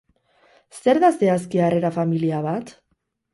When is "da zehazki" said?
1.03-1.61